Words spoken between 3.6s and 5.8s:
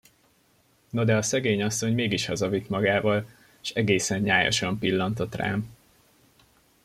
s egészen nyájasan pillantott rám.